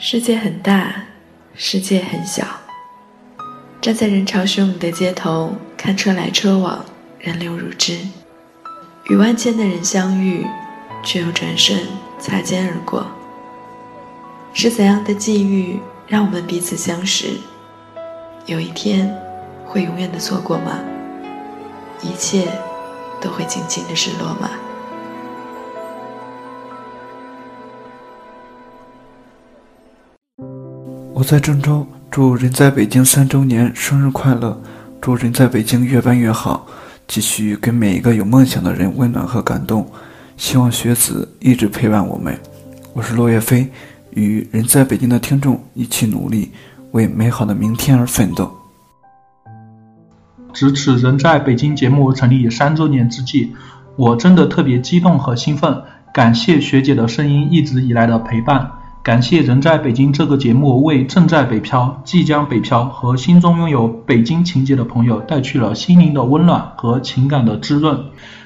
[0.00, 0.94] 世界很大，
[1.56, 2.46] 世界很小。
[3.80, 6.84] 站在人潮汹涌的街头，看车来车往，
[7.18, 7.98] 人流如织，
[9.08, 10.46] 与万千的人相遇，
[11.02, 11.80] 却又转身
[12.16, 13.08] 擦肩而过。
[14.54, 17.30] 是怎样的际遇，让我们彼此相识？
[18.46, 19.12] 有一天，
[19.66, 20.78] 会永远的错过吗？
[22.02, 22.46] 一切，
[23.20, 24.48] 都会静静的失落吗？
[31.18, 34.56] 我在郑州，祝人在北京三周年生日快乐！
[35.00, 36.64] 祝人在北京越办越好，
[37.08, 39.84] 继续给每一个有梦想的人温暖和感动。
[40.36, 42.38] 希望学子一直陪伴我们。
[42.92, 43.68] 我是骆岳飞，
[44.10, 46.52] 与人在北京的听众一起努力，
[46.92, 48.48] 为美好的明天而奋斗。
[50.52, 53.52] 值此人在北京节目成立三周年之际，
[53.96, 55.82] 我真的特别激动和兴奋。
[56.14, 58.70] 感谢学姐的声音一直以来的陪伴。
[59.08, 67.98] 感谢《人在北京》这个节目为正在北漂、即将北漂和心中拥有北京情节的朋友带去了心灵的温暖和情感的滋润。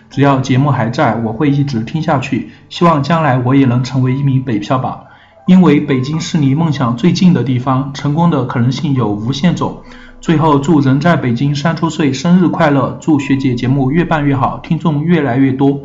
[0.09, 2.51] 只要节目还在，我会一直听下去。
[2.69, 5.01] 希望将来我也能成为一名北漂吧，
[5.49, 9.83] 因为北京是离梦想最近的地方，成功的可能性有无限种。
[10.21, 12.97] 最后，祝《人在北京》三周岁生日快乐！
[13.01, 15.81] 祝学姐节目越办越好，听众越来越多。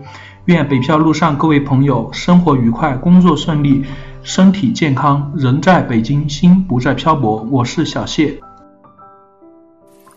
[0.45, 3.84] 愿北漂路上各位朋友生活愉快，工作顺利。
[4.28, 7.47] 身体健康，人在北京，心不再漂泊。
[7.50, 8.38] 我是小谢。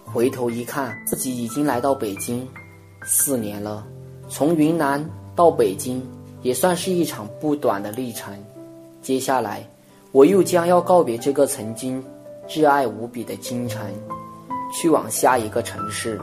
[0.04, 2.44] 回头一看，自己已经来到北京
[3.04, 3.86] 四年了。
[4.28, 6.02] 从云南到北京，
[6.42, 8.34] 也算是一场不短的历程。
[9.00, 9.64] 接下来，
[10.10, 12.02] 我又将要告别这个曾经
[12.48, 13.80] 挚爱无比的京城，
[14.72, 16.20] 去往下一个城市。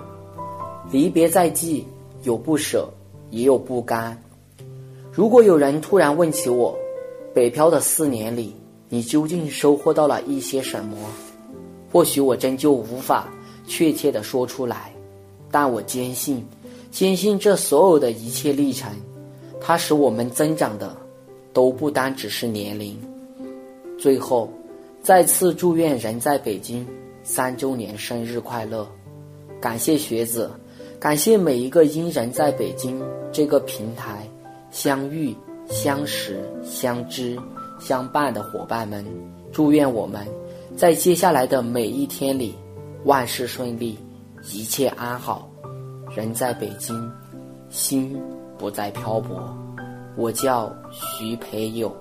[0.91, 1.88] 离别在即，
[2.23, 2.89] 有不舍，
[3.29, 4.22] 也有不甘。
[5.09, 6.77] 如果有人突然问起我，
[7.38, 8.55] 北漂的四年里，
[8.89, 10.97] 你究竟收获到了一些什么？
[11.94, 13.31] 或许我真就无法
[13.67, 14.91] 确切的说出来，
[15.51, 16.44] 但我坚信，
[16.89, 18.89] 坚信这所有的一切历程，
[19.62, 20.97] 它使我们增长的，
[21.53, 23.00] 都不单只是年龄。
[24.00, 24.50] 最后，
[25.03, 26.88] 再次祝愿人在北京
[27.22, 28.89] 三周年生日快乐！
[29.62, 30.50] 感谢学子，
[31.00, 33.00] 感谢每一个因人在北京
[33.31, 34.28] 这个平台
[34.72, 35.35] 相遇。
[35.69, 37.38] 相识、相知、
[37.79, 39.05] 相伴的伙伴们，
[39.51, 40.25] 祝愿我们
[40.75, 42.55] 在接下来的每一天里，
[43.03, 43.97] 万事顺利，
[44.51, 45.50] 一切安好。
[46.16, 47.11] 人在北京，
[47.69, 48.17] 心
[48.57, 49.56] 不再漂泊。
[50.16, 51.95] 我叫徐培友。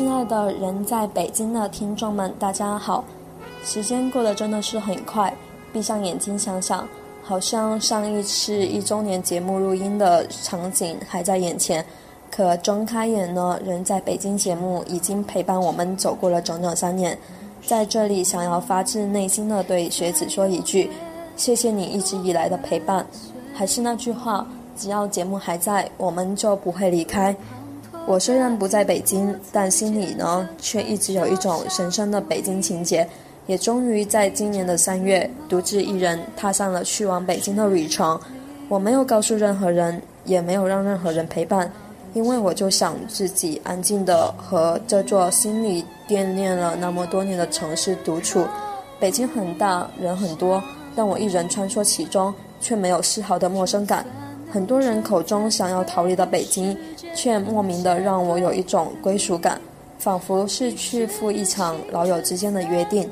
[0.00, 3.04] 亲爱的人在北京的听众们，大家好！
[3.62, 5.30] 时间过得真的是很快，
[5.74, 6.88] 闭上眼睛想想，
[7.22, 11.84] 好像上一次一周年节目录音的场景还在眼前。
[12.30, 17.16] 可睁开眼呢，人在北京节目已经陪伴我们走过了整整三年。
[17.66, 20.90] 在这里，想要发自内心的对学子说一句：
[21.36, 23.04] 谢谢你一直以来的陪伴。
[23.52, 27.36] 还是那句话，只要节目还在，我们就不会离开。
[28.06, 33.06] 我虽然不在北京，但心里呢，却一直有一种深深的北京情结。
[33.46, 38.18] 也终于在今年的三月，独自一人踏上了去往北京的旅程。
[38.68, 41.70] 我没有告诉任何人，也没有让任何人陪伴，
[42.14, 48.46] 因为我就想自己安静的和这座心里惦念了那么多年的城市独处。
[49.00, 50.62] 北京很大，人很多，
[50.94, 54.06] 但我一人穿梭其中，却没有丝毫的陌生感。
[54.52, 56.76] 很多人口中想要逃离的北京，
[57.14, 59.60] 却莫名的让我有一种归属感，
[59.98, 63.08] 仿佛是去赴一场老友之间的约定。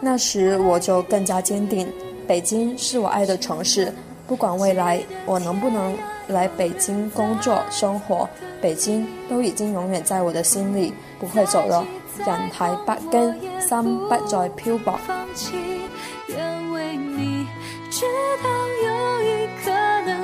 [0.00, 1.86] 那时我就更加坚定，
[2.26, 3.92] 北京是我爱的城市，
[4.26, 5.96] 不管未来我能不能
[6.28, 8.28] 来北京工作生活，
[8.60, 11.86] 北京都已经永远在我的心里，不会走了。
[12.26, 14.98] 人喺北京，心不再漂泊。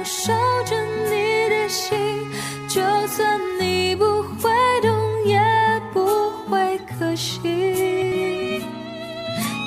[0.05, 0.33] 守
[0.65, 0.75] 着
[1.11, 1.97] 你的心，
[2.69, 4.51] 就算你不会
[4.83, 5.41] 懂，也
[5.95, 6.05] 不
[6.51, 7.41] 会可惜。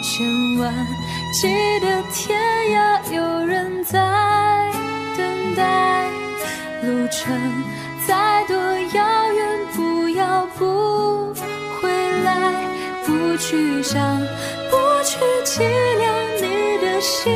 [0.04, 0.72] 千万
[1.34, 1.48] 记
[1.80, 2.40] 得，天
[2.70, 4.00] 涯有人在
[5.18, 6.06] 等待，
[6.84, 7.36] 路程
[8.08, 8.56] 再多
[8.94, 11.34] 遥远，不要不
[11.82, 11.90] 回
[12.24, 12.54] 来，
[13.04, 14.20] 不去想，
[14.70, 17.34] 不去计量你的心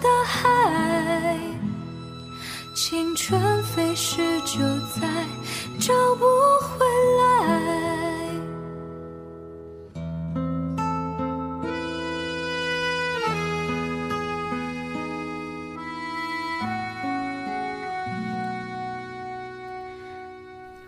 [0.00, 1.38] 的海，
[2.74, 4.58] 青春飞逝就
[5.00, 5.08] 再
[5.80, 6.24] 找不
[6.62, 6.86] 回
[7.18, 7.78] 来。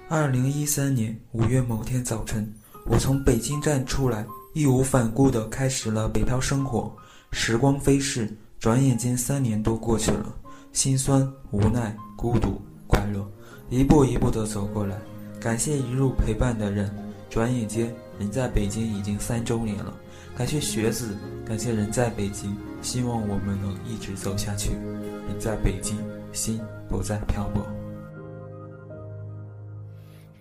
[0.08, 2.52] 二零一三年五月某天早晨，
[2.86, 6.94] 我从北京站出来，义无反顾地开始了北漂生活。
[7.32, 8.28] 时光飞逝，
[8.60, 10.34] 转眼间三年多过去了，
[10.70, 13.26] 心酸、无奈、孤独、快乐，
[13.70, 14.98] 一步一步地走过来。
[15.40, 16.94] 感谢一路陪伴的人，
[17.30, 19.94] 转眼间人在北京已经三周年了。
[20.36, 21.16] 感谢学子，
[21.46, 24.72] 感谢人在北京，希望我们能一直走下去。
[24.72, 25.96] 人在北京，
[26.34, 27.66] 心不再漂泊。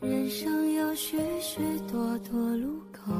[0.01, 3.13] 人生有许许多多路口，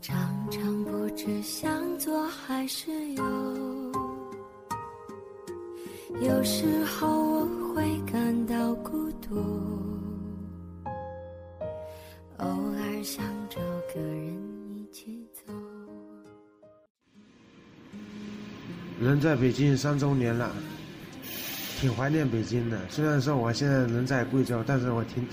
[0.00, 0.16] 常
[0.50, 3.22] 常不知向左还是右。
[6.22, 9.36] 有时候我会感到孤独，
[12.38, 13.60] 偶尔想找
[13.94, 14.34] 个人
[14.74, 15.52] 一起走。
[18.98, 20.50] 人在北京三周年了。
[21.78, 25.26] 挺怀念北京的，虽然说我现在人在贵州，但是我挺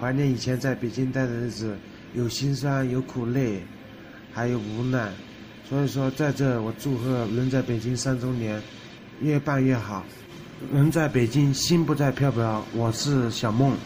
[0.00, 1.76] 怀念以前在北京待的日子，
[2.14, 3.62] 有辛酸，有苦累，
[4.32, 5.12] 还有无奈。
[5.68, 8.62] 所以说，在这我祝贺人在北京三周年，
[9.20, 10.04] 越办越好。
[10.72, 12.64] 人在北京，心不在飘飘。
[12.74, 13.76] 我是小梦。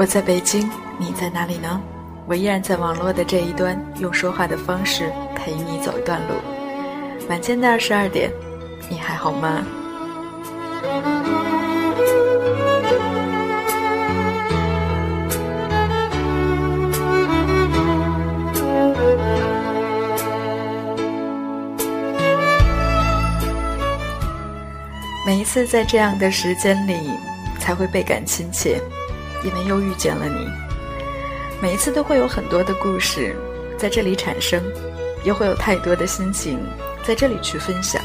[0.00, 0.66] 我在北京，
[0.96, 1.78] 你在哪里呢？
[2.26, 6.36] 我依然在网络的这一端，用说话的方式陪你走一段路。
[7.28, 8.32] 晚间的二十二点，
[8.88, 9.62] 你还好吗？
[25.26, 27.10] 每一次在这样的时间里，
[27.58, 28.80] 才会倍感亲切。
[29.42, 30.48] 因为又遇见了你，
[31.60, 33.36] 每一次都会有很多的故事
[33.78, 34.62] 在这里产生，
[35.24, 36.58] 又会有太多的心情
[37.04, 38.02] 在这里去分享。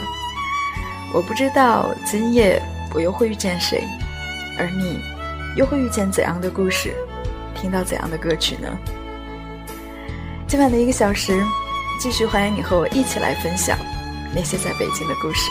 [1.13, 2.61] 我不知道今夜
[2.93, 3.83] 我又会遇见谁，
[4.57, 4.99] 而你
[5.55, 6.93] 又会遇见怎样的故事，
[7.55, 8.69] 听到怎样的歌曲呢？
[10.47, 11.43] 今晚的一个小时，
[11.99, 13.77] 继续欢迎你和我一起来分享
[14.33, 15.49] 那些在北京的故事。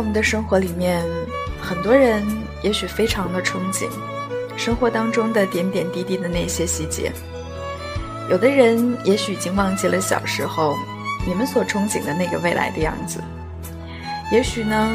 [0.00, 1.04] 我们的生活里面，
[1.60, 2.26] 很多人
[2.62, 3.86] 也许非常的憧憬
[4.56, 7.12] 生活当中的点点滴滴的那些细节。
[8.30, 10.74] 有的人也许已经忘记了小时候
[11.26, 13.20] 你们所憧憬的那个未来的样子。
[14.32, 14.90] 也许呢，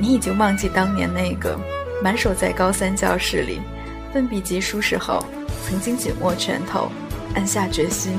[0.00, 1.60] 你已经忘记当年那个
[2.02, 3.60] 满手在高三教室里
[4.14, 5.22] 奋笔疾书时候，
[5.68, 6.90] 曾经紧握拳头，
[7.34, 8.14] 暗下决心，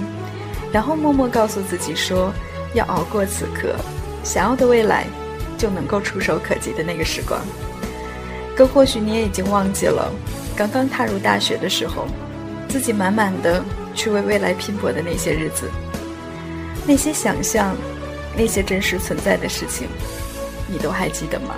[0.72, 2.32] 然后默默告诉自己说
[2.76, 3.76] 要熬过此刻，
[4.24, 5.08] 想要的未来。
[5.58, 7.42] 就能够触手可及的那个时光，
[8.56, 10.12] 更或许你也已经忘记了，
[10.56, 12.06] 刚刚踏入大学的时候，
[12.70, 13.64] 自己满满的
[13.96, 15.70] 去为未来拼搏的那些日子，
[16.86, 17.76] 那些想象，
[18.38, 19.88] 那些真实存在的事情，
[20.68, 21.56] 你都还记得吗？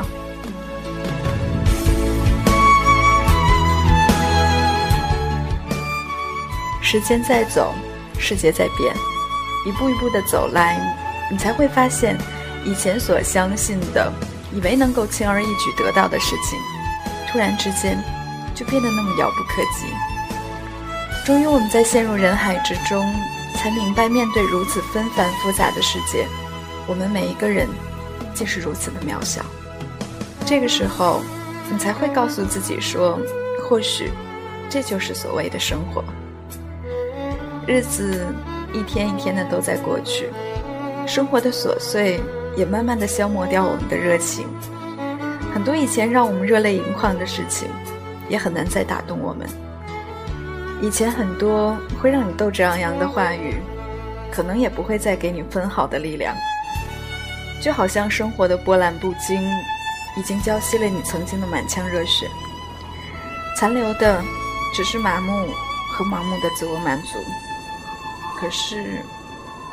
[6.82, 7.76] 时间在走，
[8.18, 8.96] 世界在变，
[9.68, 10.80] 一步一步的走来，
[11.30, 12.18] 你才会发现。
[12.66, 14.12] 以前所相信的，
[14.54, 16.60] 以为能够轻而易举得到的事情，
[17.32, 17.98] 突然之间
[18.54, 19.88] 就变得那么遥不可及。
[21.26, 23.06] 终于，我们在陷入人海之中，
[23.56, 26.28] 才明白，面对如此纷繁复杂的世界，
[26.88, 27.68] 我们每一个人
[28.34, 29.42] 竟是如此的渺小。
[30.46, 31.22] 这个时候，
[31.72, 33.20] 你才会告诉自己说：
[33.68, 34.12] 或许，
[34.70, 36.04] 这就是所谓的生活。
[37.68, 38.26] 日子
[38.74, 40.30] 一天一天的都在过去，
[41.06, 42.20] 生活的琐碎。
[42.60, 44.46] 也慢慢的消磨掉我们的热情，
[45.54, 47.70] 很多以前让我们热泪盈眶的事情，
[48.28, 49.48] 也很难再打动我们。
[50.82, 53.56] 以前很多会让你斗志昂扬的话语，
[54.30, 56.36] 可能也不会再给你分毫的力量。
[57.62, 59.42] 就好像生活的波澜不惊，
[60.18, 62.28] 已经浇熄了你曾经的满腔热血，
[63.58, 64.22] 残留的
[64.76, 65.48] 只是麻木
[65.94, 67.20] 和盲目的自我满足。
[68.38, 69.02] 可是，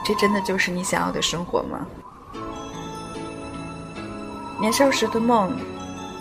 [0.05, 1.85] 这真的就是你想要的生活吗？
[4.59, 5.53] 年少时的梦，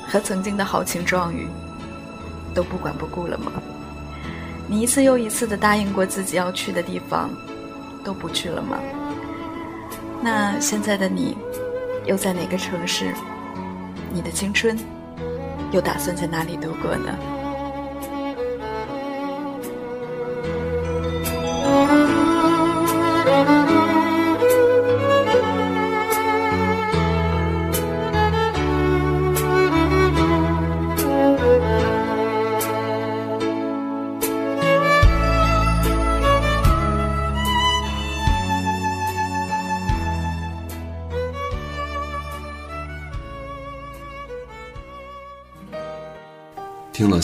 [0.08, 1.48] 和曾经的豪情壮语，
[2.54, 3.52] 都不管不顾了吗？
[4.68, 7.30] 你一次又一次的答应过自己要去的地方，
[8.04, 8.78] 都不去了吗？
[10.22, 11.38] 那现在的你，
[12.06, 13.14] 又在哪个城市？
[14.12, 14.78] 你的青春，
[15.72, 17.16] 又打算在哪里度过呢？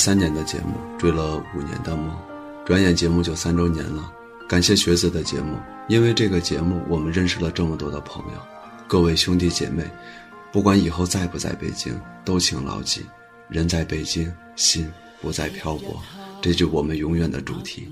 [0.01, 2.09] 三年的节目，追了五年的梦，
[2.65, 4.11] 转眼节目就三周年了。
[4.49, 5.55] 感谢学子的节目，
[5.87, 8.39] 因为这个节目，我们认识了这么多的朋友。
[8.87, 9.83] 各位兄弟姐妹，
[10.51, 11.93] 不管以后在不在北京，
[12.25, 13.05] 都请牢记：
[13.47, 14.91] 人在北京，心
[15.21, 16.01] 不再漂泊。
[16.41, 17.87] 这就我们永远的主题。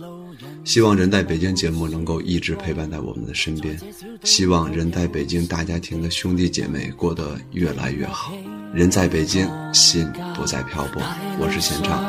[0.64, 3.80] 希望人在北京节目能够一直陪伴在我们的身边。
[4.24, 8.34] 希望人在北京大家庭的兄弟姐妹过得越来越好。
[8.72, 11.02] 人在北京，心不再漂泊。
[11.40, 12.00] 我是贤唱。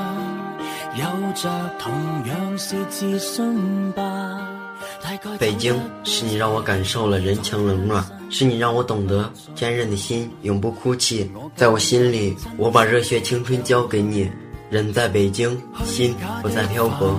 [5.38, 5.74] 北京
[6.04, 11.30] 是你让我感受了人情冷暖，是你让我懂得坚韧的心永不哭泣。
[11.56, 14.30] 在我心里，我把热血青春交给你。
[14.68, 17.18] 人在北京，心不再漂泊。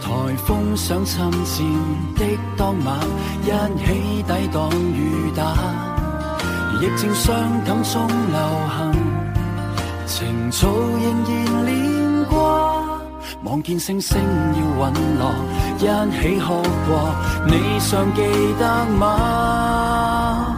[0.00, 0.10] 台
[0.46, 1.28] 风想侵
[2.16, 2.98] 占的当晚，
[3.42, 3.46] 一
[3.78, 4.70] 起抵挡。
[6.80, 7.34] 疫症伤
[7.66, 8.38] 感中流
[8.70, 8.92] 行，
[10.06, 12.34] 情操仍然念挂。
[13.44, 15.30] 望见星星要陨落，
[15.76, 15.80] 一
[16.12, 17.14] 起哭过，
[17.46, 18.22] 你尚记
[18.58, 20.56] 得吗？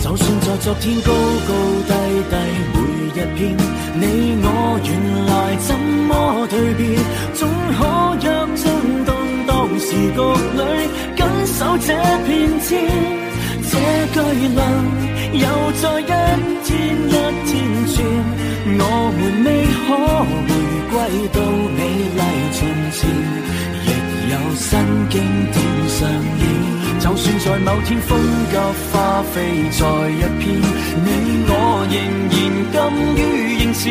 [0.00, 1.12] 就算在昨天高
[1.46, 1.54] 高
[1.86, 1.92] 低
[2.30, 2.34] 低
[2.74, 2.76] 每
[3.10, 3.56] 一篇，
[3.94, 4.02] 你
[4.42, 4.48] 我
[4.82, 4.90] 原
[5.26, 5.78] 来怎
[6.08, 6.12] 么
[6.50, 6.82] 蜕变？
[7.34, 7.80] 总可
[8.20, 8.64] 约进
[9.04, 9.14] 动
[9.46, 10.18] 荡時局
[10.58, 10.60] 里，
[11.14, 11.88] 紧守這
[12.26, 12.28] 片
[12.58, 12.72] 天，
[13.74, 13.76] 这
[14.14, 14.16] 巨
[14.54, 14.58] 輪
[15.34, 15.44] 又
[15.82, 16.02] 再一
[16.64, 16.70] 天
[17.08, 17.10] 一
[17.44, 17.52] 天。
[17.94, 17.96] 转，
[18.78, 18.82] 我
[19.18, 19.48] 们未
[19.82, 19.86] 可
[20.30, 20.30] 回
[20.90, 20.94] 归
[21.34, 21.36] 到
[21.76, 21.78] 美
[22.14, 22.20] 丽
[22.52, 22.56] 从
[22.92, 22.96] 前，
[23.84, 23.86] 亦
[24.30, 24.68] 有新
[25.10, 25.12] 经
[25.52, 25.56] 典
[25.88, 25.98] 上
[26.40, 26.42] 演。
[27.00, 27.88] 就算在某天。
[28.00, 28.10] 风
[28.50, 28.56] 急
[28.92, 28.92] 花
[29.32, 29.34] 飞
[29.70, 30.42] 在一片，
[31.04, 31.08] 你
[31.48, 31.52] 我
[31.90, 31.94] 仍
[32.30, 32.34] 然
[32.72, 32.74] 甘
[33.16, 33.18] 於
[33.58, 33.84] 迎前，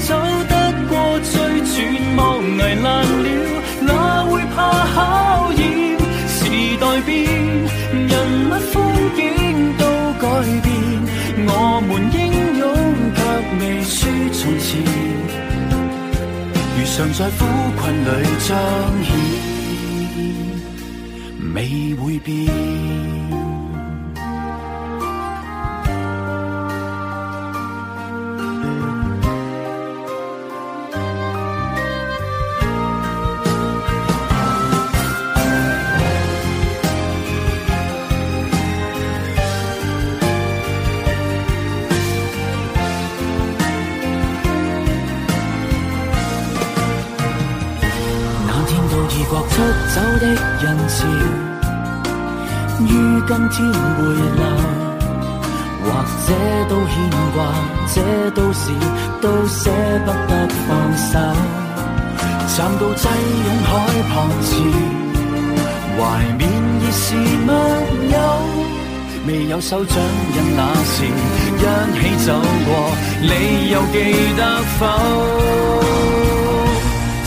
[0.00, 0.08] 走
[0.48, 0.52] 得
[0.88, 1.74] 过最绝
[2.16, 2.18] 望
[2.58, 3.28] 危难了，
[3.82, 3.88] 哪
[4.24, 4.56] 会怕
[4.94, 5.97] 考验？
[6.80, 7.14] 代變，
[7.92, 8.12] 人
[8.48, 8.74] 物风
[9.16, 9.20] 景
[9.78, 9.84] 都
[10.20, 10.26] 改
[10.62, 10.66] 变，
[11.46, 11.50] 我
[11.86, 12.16] 们英
[12.58, 12.62] 勇
[13.14, 13.18] 却
[13.58, 13.96] 未输
[14.32, 14.68] 从前，
[16.76, 17.40] 如常在苦
[17.76, 18.06] 困里
[18.46, 18.50] 彰
[19.04, 19.06] 显。
[21.54, 21.56] 未
[21.96, 23.17] 会变。
[49.28, 49.54] 天到異國出
[49.94, 50.96] 走的人潮，
[52.80, 52.86] 於
[53.26, 54.00] 今天回
[54.36, 54.42] 流，
[55.84, 55.86] 或
[56.24, 56.28] 者
[56.68, 56.90] 都牽
[57.34, 57.38] 掛，
[57.94, 57.96] 這
[58.30, 58.62] 都是
[59.20, 59.60] 都捨
[60.04, 60.32] 不得
[60.66, 61.12] 放手。
[62.56, 63.04] 站到擠
[63.44, 63.70] 擁海
[64.08, 64.50] 旁前，
[65.98, 66.00] 懷
[66.38, 66.40] 緬
[66.80, 67.50] 已是密
[68.12, 68.16] 友。
[69.26, 71.62] 未有手掌印那時，一
[72.00, 72.32] 起走
[72.64, 72.68] 過，
[73.20, 73.96] 你又記
[74.36, 74.40] 得
[74.78, 74.86] 否？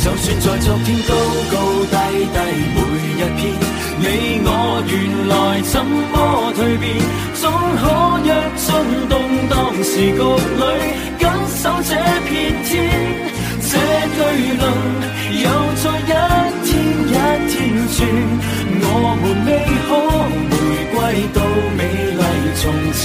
[0.04, 1.14] 就算在昨天高
[1.52, 1.56] 高
[1.86, 2.38] 低低
[2.74, 2.78] 每
[3.20, 3.40] 一篇，
[4.02, 4.04] 你
[4.44, 4.50] 我
[4.90, 4.94] 原
[5.30, 5.32] 来
[5.62, 6.18] 怎么
[6.58, 6.98] 蜕变，
[7.36, 7.44] 总
[7.78, 7.86] 可
[8.26, 8.66] 約進
[9.08, 9.14] 動
[9.48, 9.54] 盪
[9.86, 10.22] 時局
[10.58, 10.62] 裏，
[11.22, 11.24] 緊
[11.62, 11.92] 守这
[12.26, 12.30] 片
[12.66, 12.70] 天。
[13.62, 13.78] 這
[14.18, 14.18] 巨
[14.58, 14.64] 轮
[15.38, 15.46] 又
[15.78, 16.12] 再一
[16.66, 16.70] 天
[17.06, 17.14] 一
[17.48, 17.54] 天
[17.94, 17.94] 轉，
[18.82, 18.90] 我
[19.22, 19.50] 们未
[19.86, 19.90] 可
[20.50, 20.58] 回
[20.98, 20.98] 歸
[21.32, 21.38] 到
[21.78, 21.80] 美
[22.18, 22.20] 麗
[22.58, 22.62] 從
[22.98, 23.02] 前，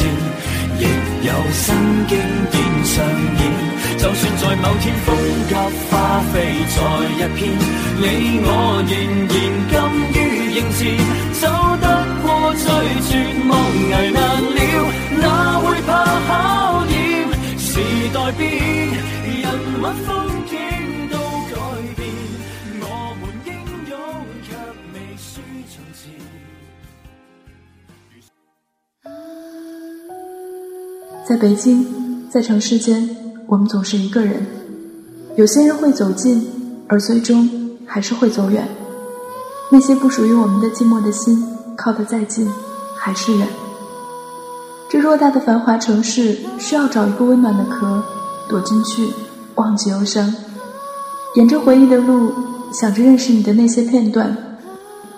[0.81, 0.83] 亦
[1.27, 1.65] 有新
[2.09, 2.17] 經
[2.51, 3.76] 典上演。
[3.99, 5.09] 就算在某天風
[5.49, 5.55] 急
[5.91, 6.35] 花飛
[6.75, 6.77] 在
[7.17, 7.39] 一片，
[7.99, 8.05] 你
[8.45, 8.51] 我
[8.87, 8.93] 仍
[9.27, 9.35] 然
[9.73, 9.75] 甘
[10.13, 10.17] 於
[10.53, 10.81] 迎前，
[11.41, 11.43] 走
[11.81, 11.85] 得
[12.23, 12.65] 過最
[13.03, 13.11] 絕
[13.49, 13.53] 望
[13.91, 14.19] 危難
[14.55, 14.59] 了，
[15.21, 15.25] 哪
[15.61, 15.89] 會怕
[16.29, 16.31] 考
[16.87, 16.95] 驗？
[17.59, 17.69] 時
[18.13, 18.45] 代變，
[19.43, 19.45] 人
[19.81, 20.07] 物風
[20.47, 20.53] 景
[21.11, 21.15] 都
[21.51, 21.55] 改
[21.97, 22.01] 變，
[22.81, 22.85] 我
[23.21, 23.49] 們英
[23.91, 23.93] 勇
[24.47, 24.49] 卻
[24.93, 25.27] 未輸
[25.73, 26.05] 從前。
[31.27, 33.09] 在北京，在城市間，
[33.47, 34.47] 我们总是一个人。
[35.37, 36.47] 有些人会走近，
[36.89, 37.49] 而最终
[37.87, 38.67] 还是会走远。
[39.71, 42.49] 那些不属于我们的寂寞的心，靠得再近，
[42.97, 43.47] 还是远。
[44.89, 48.03] 这偌大的繁华城市，需要找一个温暖的壳，
[48.49, 49.09] 躲进去，
[49.57, 50.35] 忘记忧伤。
[51.35, 52.33] 沿着回忆的路，
[52.73, 54.37] 想着认识你的那些片段。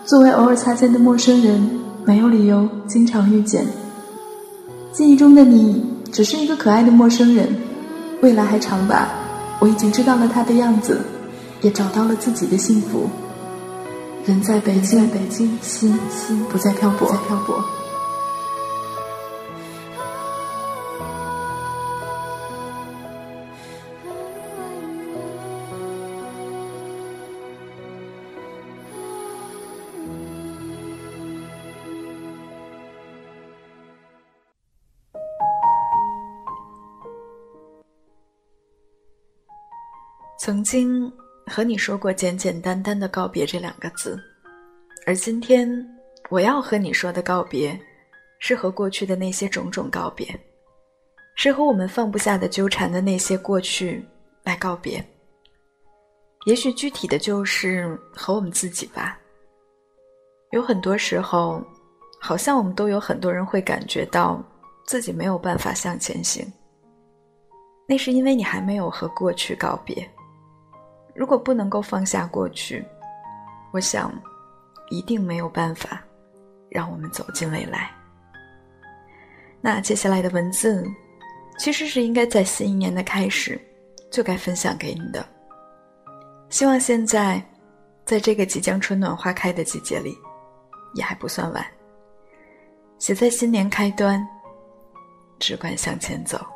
[0.04, 1.70] 作为偶尔擦肩的陌生人，
[2.04, 3.66] 没有理由经常遇见。
[4.92, 5.84] 记忆中的你。
[6.10, 7.54] 只是一个可爱的陌生人，
[8.20, 9.08] 未来还长吧。
[9.60, 11.00] 我已经知道了他的样子，
[11.62, 13.08] 也找到了自己的幸福。
[14.24, 17.64] 人在北京，北京，心心不再漂泊，漂泊。
[40.48, 41.12] 曾经
[41.46, 44.18] 和你说过“简简单单的告别”这两个字，
[45.04, 45.68] 而今天
[46.30, 47.78] 我要和你说的告别，
[48.38, 50.26] 是和过去的那些种种告别，
[51.34, 54.02] 是和我们放不下的纠缠的那些过去
[54.42, 55.06] 来告别。
[56.46, 59.20] 也许具体的就是和我们自己吧。
[60.52, 61.62] 有很多时候，
[62.18, 64.42] 好像我们都有很多人会感觉到
[64.86, 66.50] 自己没有办法向前行，
[67.86, 70.10] 那是因为你还没有和过去告别。
[71.18, 72.86] 如果不能够放下过去，
[73.72, 74.12] 我想，
[74.88, 76.00] 一定没有办法
[76.70, 77.90] 让我们走进未来。
[79.60, 80.86] 那接下来的文字，
[81.58, 83.60] 其实是应该在新一年的开始
[84.12, 85.26] 就该分享给你的。
[86.50, 87.42] 希望现在，
[88.04, 90.16] 在这个即将春暖花开的季节里，
[90.94, 91.66] 也还不算晚。
[93.00, 94.24] 写在新年开端，
[95.40, 96.46] 只管向前走。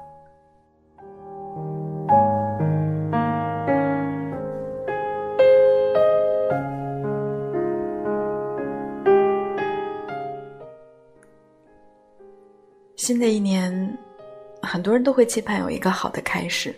[13.03, 13.99] 新的一年，
[14.63, 16.73] 很多人都会期盼有一个好的开始。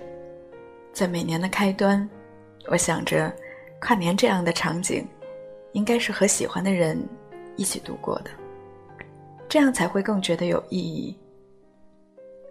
[0.91, 2.09] 在每年的开端，
[2.69, 3.31] 我想着
[3.79, 5.07] 跨年这样的场景，
[5.73, 6.99] 应该是和喜欢的人
[7.57, 8.31] 一起度过的，
[9.51, 11.15] 这样才会更觉得有意义。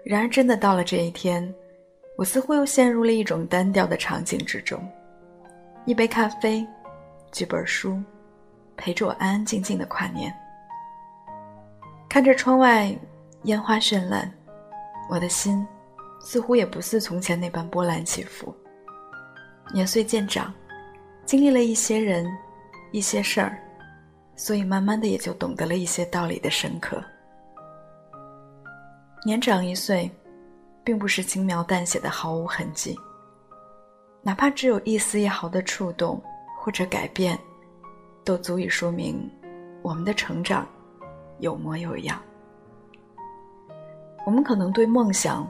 [0.05, 1.51] 然而，真的到了这一天，
[2.15, 4.87] 我似乎又陷入了一种单调的场景之中：
[5.85, 6.63] 一杯咖啡，
[7.31, 7.99] 几本书，
[8.77, 10.31] 陪着我安安静静的跨年。
[12.07, 12.95] 看着窗外
[13.43, 14.31] 烟花绚烂，
[15.09, 15.67] 我的心
[16.21, 18.55] 似乎也不似从前那般波澜起伏。
[19.73, 20.53] 年岁渐长，
[21.25, 22.25] 经历了一些人、
[22.91, 23.57] 一些事儿，
[24.35, 27.03] 所以慢慢的也就懂得了一些道理的深刻。
[29.25, 30.09] 年长一岁，
[30.83, 32.97] 并不是轻描淡写的毫无痕迹，
[34.21, 36.21] 哪怕只有一丝一毫的触动
[36.59, 37.37] 或者改变，
[38.23, 39.29] 都足以说明
[39.81, 40.65] 我们的成长
[41.39, 42.21] 有模有样。
[44.25, 45.47] 我们可能对梦想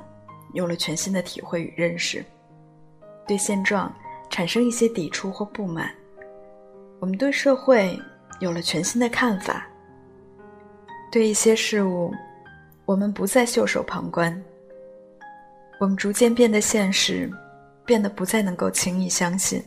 [0.53, 2.23] 有了全新的体会与认识，
[3.27, 3.93] 对现状。
[4.29, 5.93] 产生一些抵触或不满，
[6.99, 7.95] 我们对社会
[8.39, 9.67] 有了全新的看法。
[11.11, 12.11] 对一些事物，
[12.85, 14.43] 我们不再袖手旁观。
[15.79, 17.31] 我们逐渐变得现实，
[17.85, 19.63] 变得不再能够轻易相信。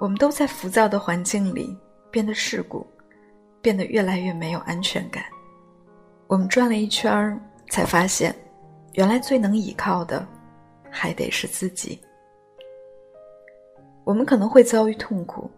[0.00, 1.76] 我们都在浮躁的环境里
[2.10, 2.86] 变得世故，
[3.60, 5.22] 变得越来越没有安全感。
[6.26, 7.38] 我们转了一圈儿，
[7.70, 8.34] 才发现，
[8.94, 10.26] 原来最能依靠的，
[10.90, 12.00] 还得是自己。
[14.04, 15.50] 我们可能会遭遇痛苦，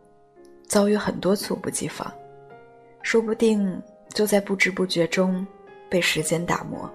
[0.66, 2.12] 遭遇很多猝不及防，
[3.02, 3.80] 说不定
[4.12, 5.46] 就在不知不觉中
[5.88, 6.90] 被时间打磨，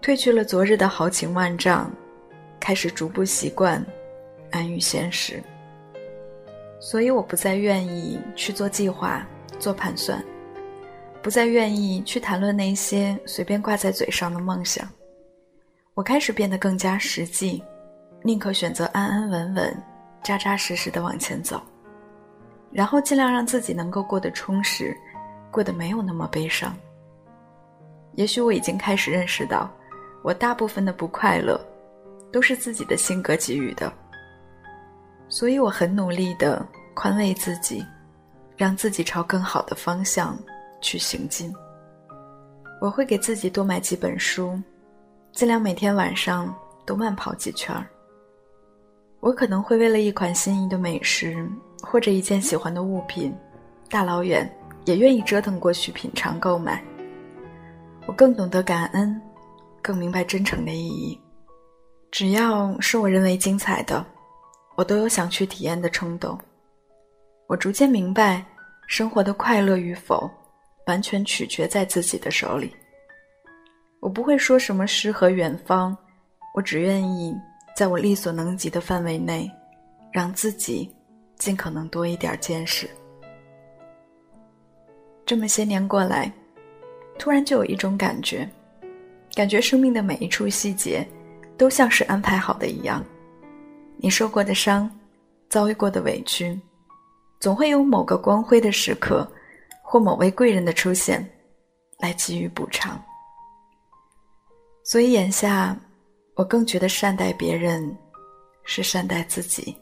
[0.00, 1.90] 褪去了昨日的豪情万丈，
[2.60, 3.84] 开始逐步习惯
[4.52, 5.42] 安于现实。
[6.80, 9.26] 所以我不再愿意去做计划、
[9.58, 10.24] 做盘算，
[11.28, 14.88] 不再愿意去谈论那些随便挂在嘴上的梦想。
[15.92, 17.62] 我开始变得更加实际，
[18.22, 19.82] 宁可选择安安稳稳。
[20.22, 21.60] 扎扎实实的往前走，
[22.72, 24.96] 然后尽量让自己能够过得充实，
[25.50, 26.74] 过得没有那么悲伤。
[28.14, 29.70] 也许我已经开始认识到，
[30.22, 31.60] 我大部分的不快乐，
[32.32, 33.92] 都是自己的性格给予的。
[35.28, 37.84] 所以我很努力的宽慰自己，
[38.56, 40.34] 让自己朝更好的方向
[40.80, 41.54] 去行进。
[42.80, 44.60] 我会给自己多买几本书，
[45.32, 46.54] 尽量每天晚上
[46.86, 47.86] 都慢跑几圈儿。
[49.20, 51.48] 我可能会为了一款心仪的美食，
[51.82, 53.34] 或者一件喜欢的物品，
[53.90, 54.48] 大老远
[54.84, 56.80] 也愿意折腾过去品尝购买。
[58.06, 59.20] 我更懂得感恩，
[59.82, 61.20] 更明白真诚的意义。
[62.10, 64.06] 只要是我认为精彩的，
[64.76, 66.38] 我都有想去体验的冲动。
[67.48, 68.44] 我逐渐明白，
[68.86, 70.30] 生活的快乐与否，
[70.88, 72.74] 完全取决在自己的手里。
[74.00, 75.96] 我不会说什么诗和远方，
[76.54, 77.32] 我只愿意。
[77.76, 79.48] 在我力所能及的范围内，
[80.10, 80.92] 让自己
[81.36, 82.90] 尽可能多一点见识。
[85.24, 86.32] 这么些年过来，
[87.20, 88.48] 突然就有一种感觉，
[89.32, 91.06] 感觉生命的每一处细节，
[91.56, 93.04] 都像是安排好的一样。
[93.96, 94.90] 你受过的伤，
[95.48, 96.60] 遭遇过的委屈，
[97.38, 99.24] 总会有某个光辉的时刻，
[99.90, 101.26] 或某位贵人的出现，
[102.00, 103.02] 来给予补偿。
[104.84, 105.74] 所以眼下。
[106.34, 107.98] 我更觉得善待别人，
[108.62, 109.76] 是善待自己。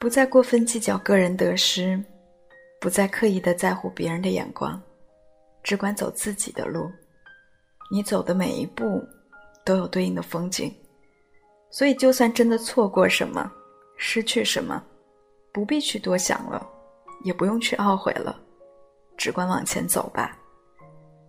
[0.00, 2.02] 不再过分计较个人得失，
[2.80, 4.80] 不再刻意的在乎别人的眼光，
[5.62, 6.90] 只管走自己的路。
[7.90, 9.06] 你走的每一步，
[9.66, 10.74] 都有对应的风景。
[11.70, 13.52] 所以，就算真的错过什么，
[13.98, 14.82] 失去什么，
[15.52, 16.66] 不必去多想了，
[17.22, 18.38] 也不用去懊悔了，
[19.16, 20.36] 只管往前走吧。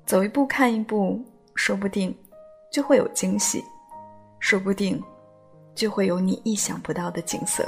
[0.06, 1.24] 走一步看一步，
[1.56, 2.16] 说不定。
[2.72, 3.66] 就会有惊喜，
[4.38, 5.04] 说不定
[5.74, 7.66] 就会有你意想不到的景色。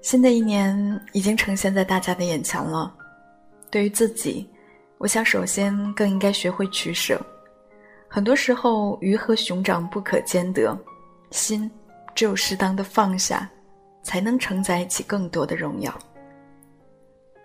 [0.00, 0.74] 新的一年
[1.12, 2.90] 已经呈现在大家的眼前了。
[3.70, 4.48] 对于自己，
[4.96, 7.20] 我想首先更应该学会取舍。
[8.14, 10.78] 很多时候，鱼和熊掌不可兼得，
[11.30, 11.70] 心
[12.14, 13.48] 只有适当的放下。
[14.02, 15.96] 才能承载起更多的荣耀。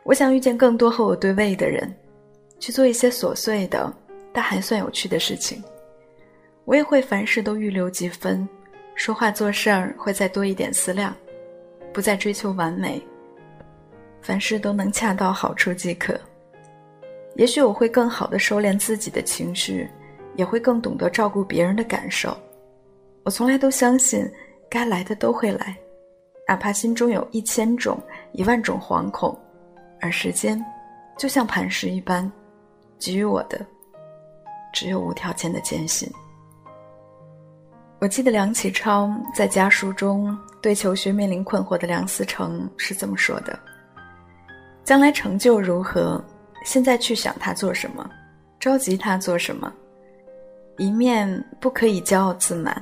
[0.03, 1.95] 我想遇见更多和我对位的人，
[2.59, 3.93] 去做一些琐碎的
[4.33, 5.63] 但还算有趣的事情。
[6.65, 8.49] 我也会凡事都预留几分，
[8.95, 11.15] 说话做事儿会再多一点思量，
[11.93, 12.99] 不再追求完美，
[14.19, 16.19] 凡事都能恰到好处即可。
[17.35, 19.87] 也许我会更好的收敛自己的情绪，
[20.37, 22.35] 也会更懂得照顾别人的感受。
[23.23, 24.25] 我从来都相信，
[24.69, 25.75] 该来的都会来。
[26.47, 29.37] 哪怕心中有一千种、一万种惶恐，
[29.99, 30.63] 而时间，
[31.17, 32.31] 就像磐石一般，
[32.97, 33.65] 给予我的，
[34.73, 36.09] 只有无条件的坚信。
[37.99, 43.59] 我记得梁启超在家书中对求学面临困惑的梁思成是这么说的
[44.85, 46.23] ：“将来成就如何，
[46.63, 48.09] 现在去想他做什么，
[48.59, 49.73] 着急他做什么。
[50.77, 52.81] 一面不可以骄傲自满，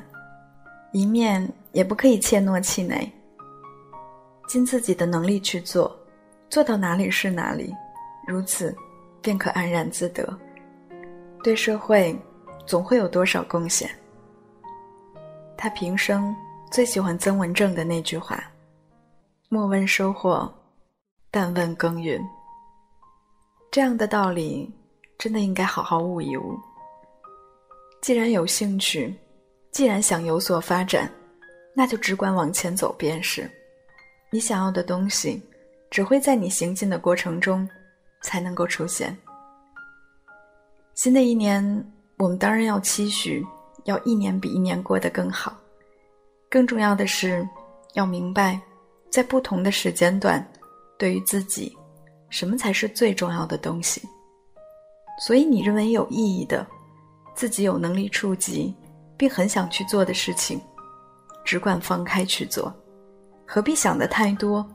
[0.91, 3.09] 一面也不可以怯懦气馁。
[4.47, 5.97] 尽自己的能力去做，
[6.49, 7.73] 做到哪里是哪里，
[8.27, 8.75] 如此，
[9.21, 10.37] 便可安然自得。
[11.41, 12.15] 对社会，
[12.65, 13.89] 总会有多少贡献。”
[15.57, 16.35] 他平生
[16.69, 18.43] 最喜欢曾文正的那句话
[19.47, 20.53] ：“莫问收获，
[21.31, 22.21] 但问耕耘。”
[23.71, 24.69] 这样的道理，
[25.17, 26.59] 真的应该好好悟一悟。
[28.05, 29.11] 既然有兴趣，
[29.71, 31.11] 既然想有所发展，
[31.73, 33.49] 那就只管往前走便是。
[34.29, 35.41] 你想要的东西，
[35.89, 37.67] 只会在你行进的过程中
[38.21, 39.17] 才能够出现。
[40.93, 41.63] 新的一年，
[42.17, 43.43] 我们当然要期许。
[43.85, 45.57] 要一年比一年过得更好，
[46.47, 47.47] 更重要的是，
[47.95, 48.61] 要明白，
[49.09, 50.47] 在不同的时间段，
[50.99, 51.75] 对于自己，
[52.29, 53.99] 什么才是最重要的东西。
[55.25, 56.65] 所以，你认为有意义的，
[57.35, 58.73] 自己有能力触及，
[59.17, 60.59] 并很想去做的事情，
[61.43, 62.73] 只管放开去做，
[63.45, 64.65] 何必想的太多？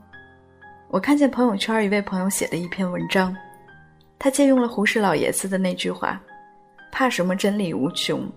[0.89, 3.35] 我看见朋友圈一位朋友写的一篇文章，
[4.19, 6.21] 他借用了胡适老爷子的那句话
[6.91, 8.31] ：“怕什么真理无穷。”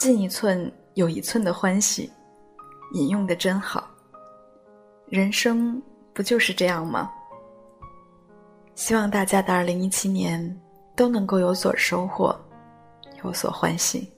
[0.00, 2.10] 进一寸有一寸的欢喜，
[2.94, 3.86] 引用的真好。
[5.10, 5.80] 人生
[6.14, 7.10] 不就是这样吗？
[8.74, 10.58] 希望大家的二零一七年
[10.96, 12.34] 都能够有所收获，
[13.24, 14.08] 有所欢喜。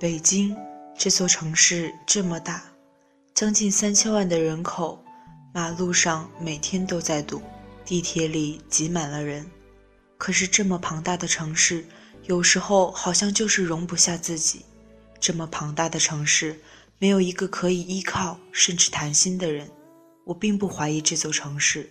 [0.00, 0.56] 北京
[0.96, 2.62] 这座城市这么大，
[3.34, 4.98] 将近三千万的人口，
[5.52, 7.42] 马路上每天都在堵，
[7.88, 9.50] 地铁里挤满了人。
[10.18, 11.86] 可是这么庞大的城市，
[12.26, 14.60] 有时候好像就是容不下自己。
[15.18, 16.60] 这么庞大的城市，
[16.98, 19.66] 没有一个可以依靠甚至谈心的人。
[20.26, 21.88] 我并不怀疑这座城市，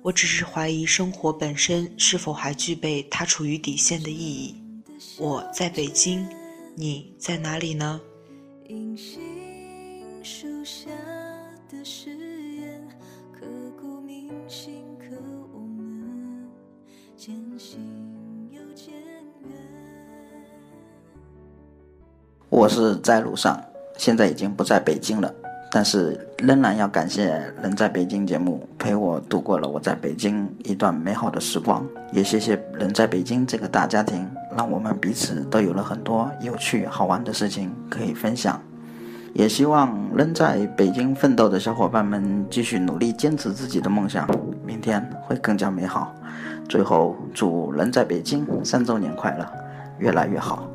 [0.00, 4.54] 我只是怀疑生活本身是否还具备它处于底线的意义。
[5.18, 6.24] 我在北京。
[6.74, 8.00] 你在哪里呢？
[17.24, 17.78] 渐行
[18.50, 18.92] 又渐
[19.44, 19.56] 远
[22.48, 23.62] 我是在路上，
[23.96, 25.32] 现在已经不在北京了。
[25.70, 27.32] 但是仍然要感谢
[27.62, 38.60] 《人在北京》节目陪我度过了我在北京一段美好的时光，也谢谢《人在北京》这个大家庭，让我们彼此都有了很多有趣好玩的事情可以分享。
[39.32, 44.28] 也希望仍在北京奋斗的小伙伴们继续努力坚持自己的梦想，
[44.66, 46.12] 明天会更加美好。
[46.68, 49.46] 最后，祝《人在北京》三周年快乐，
[49.98, 50.66] 越来越好。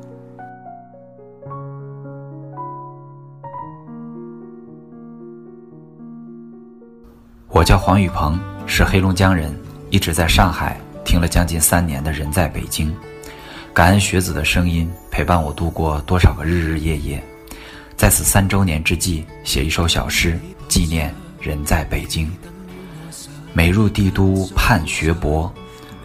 [7.48, 9.52] 我叫黄宇鹏，是黑龙江人，
[9.90, 12.94] 一直在上海听了将近三年的人在北京，
[13.74, 17.20] 感恩学子的声音陪伴我度过多少个日日夜夜，
[17.96, 22.30] 在此三周年之际，写一首小诗纪念人在北京。
[23.52, 25.52] 每入帝都盼学博，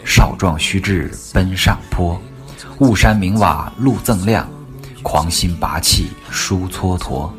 [0.05, 2.21] 少壮须志奔上坡，
[2.79, 4.49] 雾山明瓦路锃亮，
[5.01, 7.31] 狂心拔气书蹉跎，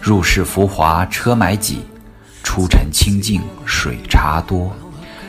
[0.00, 1.84] 入世浮华车买几。
[2.42, 4.70] 出尘清净水茶多，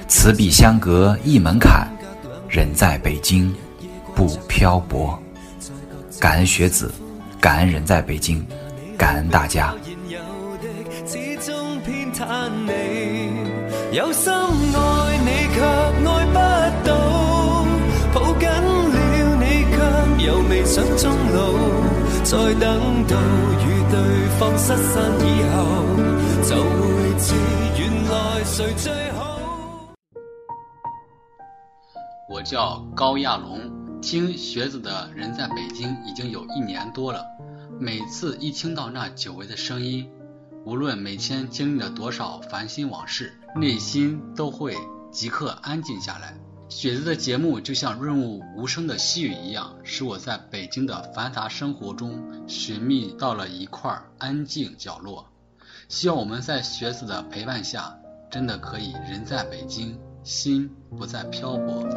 [0.06, 1.88] 此彼相隔一门槛，
[2.50, 3.56] 人在北京
[4.14, 5.18] 不漂泊。
[6.20, 6.94] 感恩学子，
[7.40, 8.46] 感恩人在北京，
[8.98, 9.74] 感恩大家。
[13.92, 16.25] 有心爱你却爱
[20.76, 21.54] 想终老，
[22.26, 23.16] 再等到
[23.64, 25.64] 与对方失散以后，
[26.44, 27.34] 就会知
[27.80, 29.40] 原来谁最好。
[32.30, 37.26] 我叫高亚龙，听学子的人在北京已经有一年多了。
[37.80, 40.06] 每次一听到那久违的声音，
[40.66, 44.76] 无论每天经历了多少烦心往事，内心都会
[45.10, 46.38] 即刻安静下来。
[46.68, 55.28] 雪子的节目就像润物无声的细雨一样，使我在北京的繁杂生活中寻觅到了一块安静角落。
[55.88, 57.96] 希望我们在雪子的陪伴下，
[58.32, 61.88] 真的可以人在北京，心不再漂泊。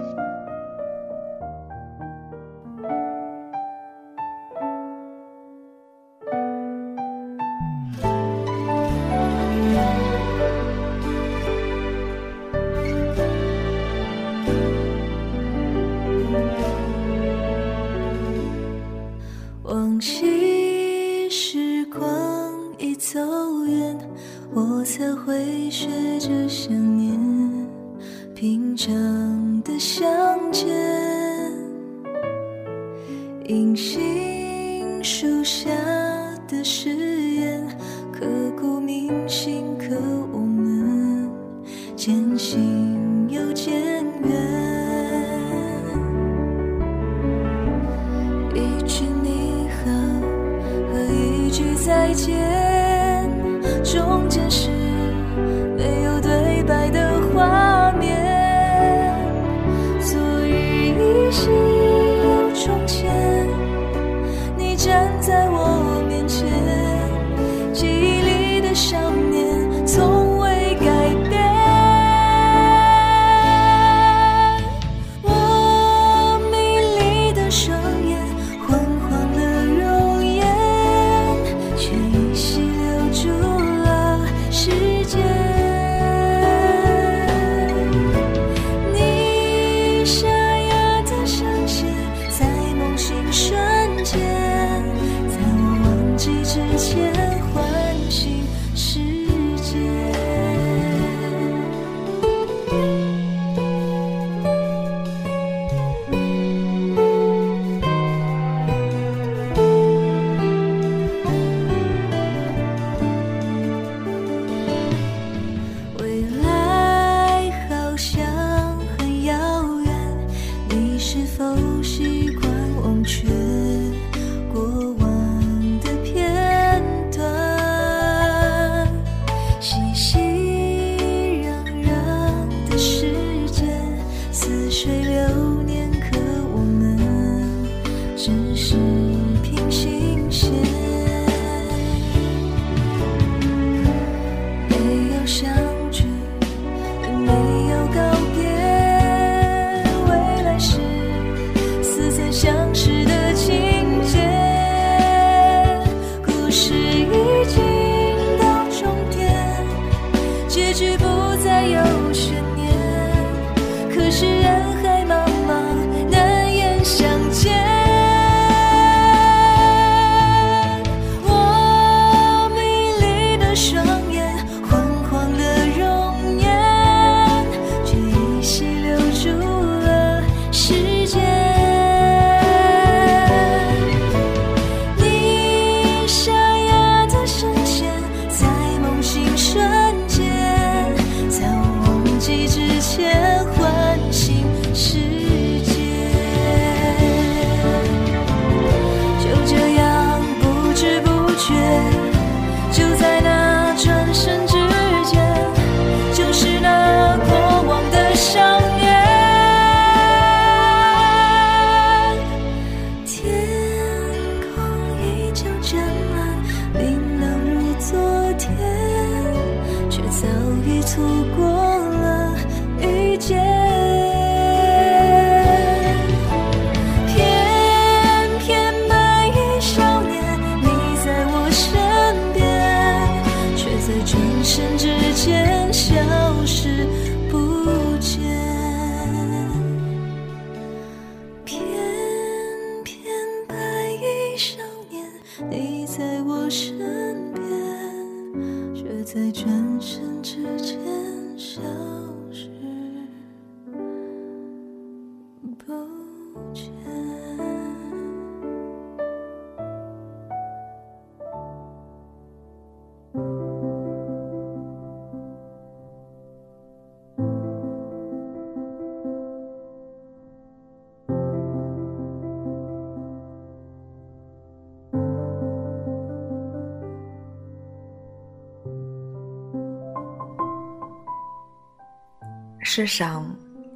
[282.60, 283.24] 世上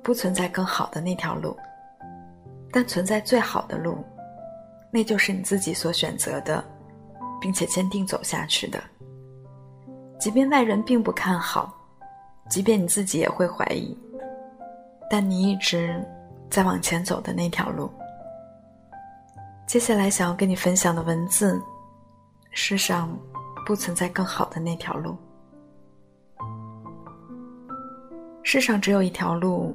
[0.02, 1.56] 不存在更好的那条路
[2.70, 4.04] 但存在最好的路
[4.90, 6.62] 那就是你自己所选择的
[7.40, 8.82] 并且坚定走下去的。
[10.18, 11.74] 即便外人并不看好
[12.48, 13.96] 即便你自己也会怀疑
[15.10, 16.02] 但你一直
[16.50, 17.90] 在往前走的那条路。
[19.66, 21.60] 接下来想要跟你分享的文字
[22.50, 23.08] 世上
[23.64, 25.16] 不存在更好的那条路。
[28.42, 29.74] 世上只有一条路，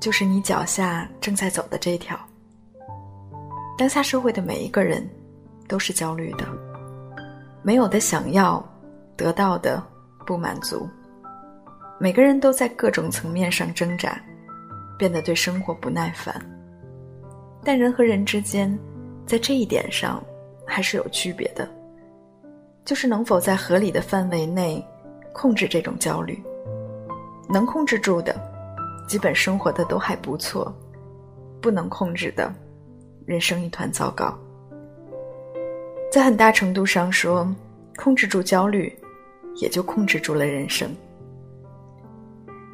[0.00, 2.18] 就是你脚下正在走的这条。
[3.78, 5.06] 当下社会的每一个人
[5.66, 6.46] 都是焦虑的，
[7.62, 8.64] 没有的想要，
[9.16, 9.82] 得到的
[10.26, 10.88] 不满足，
[11.98, 14.20] 每个人都在各种层面上挣扎，
[14.98, 16.34] 变得对生活不耐烦。
[17.64, 18.78] 但人和人之间，
[19.26, 20.22] 在这一点上
[20.66, 21.68] 还是有区别的，
[22.84, 24.84] 就是能否在合理的范围内
[25.32, 26.40] 控制这种焦虑。
[27.48, 28.34] 能控制住的，
[29.06, 30.72] 基本生活的都还不错；
[31.60, 32.52] 不能控制的，
[33.24, 34.36] 人生一团糟糕。
[36.10, 37.48] 在很大程度上说，
[37.96, 38.92] 控制住焦虑，
[39.56, 40.90] 也就控制住了人生。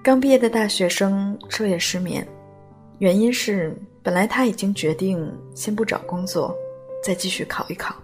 [0.03, 2.27] 刚毕业的大学生彻夜失眠，
[2.99, 6.57] 原因是本来他已经决定先不找工作，
[7.05, 7.95] 再继续考一考。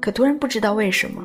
[0.00, 1.24] 可突然不知道为什么，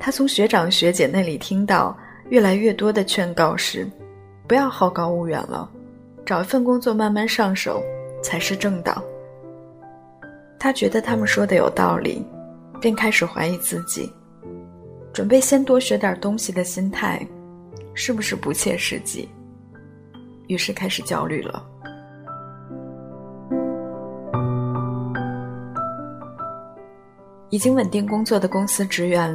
[0.00, 1.96] 他从学长学姐那里听到。
[2.32, 3.86] 越来越多的劝告是：
[4.48, 5.70] 不要好高骛远了，
[6.24, 7.82] 找一份工作慢慢上手
[8.22, 9.04] 才是正道。
[10.58, 12.26] 他觉得他们说的有道理，
[12.80, 14.10] 便开始怀疑自己，
[15.12, 17.20] 准备先多学点东西的心态，
[17.92, 19.28] 是不是不切实际？
[20.46, 21.62] 于是开始焦虑了。
[27.50, 29.30] 已经稳定工作的公司职员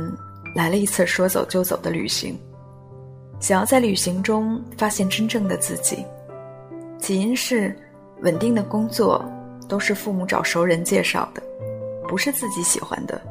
[0.55, 2.35] 来了一次说走就走的旅行。
[3.39, 6.03] 想要在旅行中发现真正的自己，
[6.99, 7.75] 起因是
[8.21, 9.23] 稳定的工作
[9.67, 11.41] 都是父母找熟人介绍的，
[12.07, 13.21] 不是自己喜欢的，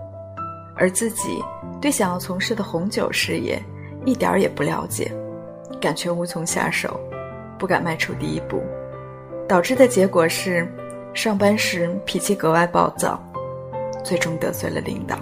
[0.76, 1.42] 而自己
[1.80, 3.61] 对想要从事的红酒事业
[4.04, 5.11] 一点儿也不了解，
[5.80, 7.00] 感觉无从下手，
[7.59, 8.62] 不敢迈出第一步，
[9.48, 10.66] 导致的结果是
[11.14, 13.20] 上班时脾气格外暴躁，
[14.04, 15.18] 最终得罪了领导。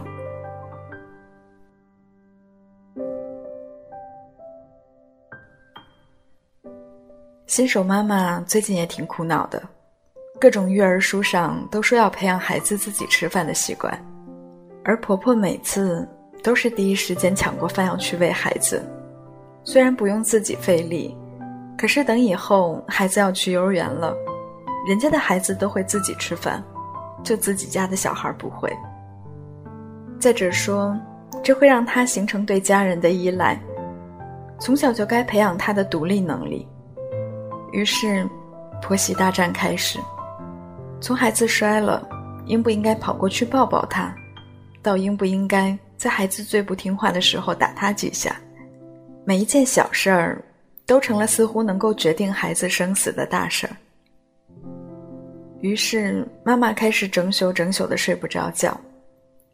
[7.46, 9.62] 新手妈妈最近也挺苦恼的，
[10.40, 13.92] 各种育儿书上都说要培养孩子自己吃饭的习惯，
[14.82, 16.08] 而婆婆每次
[16.42, 18.82] 都是第一时间抢过饭要去喂孩子。
[19.62, 21.14] 虽然不用自己费力，
[21.76, 24.16] 可是等以后孩子要去幼儿园了，
[24.88, 26.64] 人家的孩子都会自己吃饭，
[27.22, 28.72] 就自己家的小孩不会。
[30.18, 30.98] 再者说，
[31.42, 33.60] 这会让他形成对家人的依赖，
[34.58, 36.66] 从小就该培养他的独立能力。
[37.74, 38.24] 于是，
[38.80, 39.98] 婆媳大战开始。
[41.00, 42.08] 从孩子摔了，
[42.46, 44.14] 应不应该跑过去抱抱他，
[44.80, 48.40] 到应不应该在孩子最不听话的时候打他几下，
[49.24, 50.40] 每一件小事儿，
[50.86, 53.76] 都成了似乎能够决定孩子生死的大事儿。
[55.60, 58.80] 于是，妈妈开始整宿整宿的睡不着觉，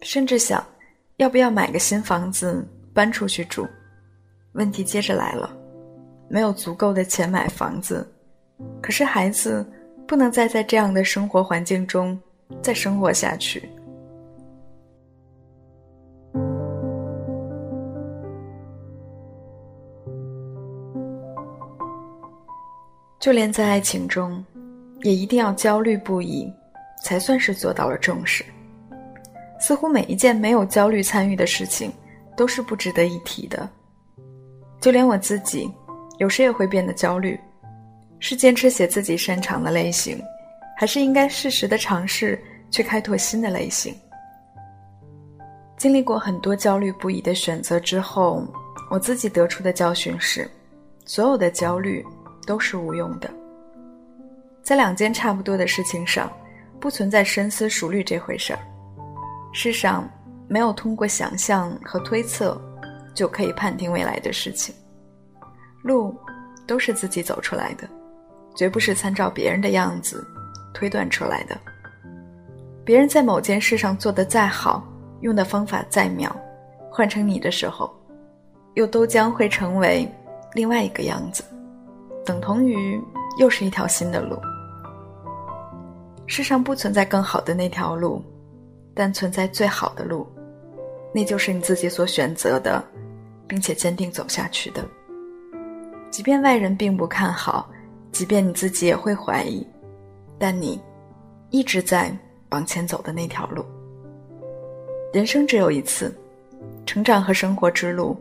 [0.03, 0.63] 甚至想，
[1.17, 3.67] 要不要买个新房子搬出去住？
[4.53, 5.57] 问题接着来了。
[6.33, 8.09] 没有足够的钱买房子，
[8.81, 9.67] 可是孩子
[10.07, 12.17] 不能再在这样的生活环境中
[12.63, 13.69] 再生活下去。
[23.19, 24.43] 就连在爱情中，
[25.03, 26.49] 也一定要焦虑不已，
[27.03, 28.45] 才算是做到了重视。
[29.59, 31.93] 似乎每一件没有焦虑参与的事情，
[32.37, 33.69] 都是不值得一提的。
[34.81, 35.69] 就连我自己。
[36.21, 37.41] 有时也会变得焦虑，
[38.19, 40.23] 是坚持写自己擅长的类型，
[40.77, 42.39] 还是应该适时的尝试
[42.71, 43.95] 去开拓新的类型？
[45.79, 48.47] 经历过很多焦虑不已的选择之后，
[48.91, 50.47] 我自己得出的教训是：
[51.07, 52.05] 所有的焦虑
[52.47, 53.31] 都是无用的。
[54.63, 56.31] 在两件差不多的事情上，
[56.79, 58.61] 不存在深思熟虑这回事儿。
[59.55, 60.07] 世上
[60.49, 62.61] 没有通过想象和推测
[63.15, 64.75] 就可以判定未来的事情。
[65.83, 66.15] 路
[66.67, 67.89] 都是自己走出来的，
[68.55, 70.27] 绝不是参照别人的样子
[70.73, 71.59] 推断出来的。
[72.85, 74.83] 别人在某件事上做得再好，
[75.21, 76.35] 用的方法再妙，
[76.91, 77.95] 换成你的时候，
[78.75, 80.09] 又都将会成为
[80.55, 81.45] 另外一个样子，
[82.25, 83.01] 等同于
[83.39, 84.39] 又是一条新的路。
[86.27, 88.25] 世上不存在更好的那条路，
[88.95, 90.27] 但存在最好的路，
[91.13, 92.83] 那就是你自己所选择的，
[93.47, 94.85] 并且坚定走下去的。
[96.11, 97.71] 即便外人并不看好，
[98.11, 99.67] 即便你自己也会怀疑，
[100.39, 100.81] 但你
[101.51, 102.15] 一直在
[102.51, 103.65] 往前走的那条路。
[105.13, 106.13] 人生只有一次，
[106.85, 108.17] 成长和生活之路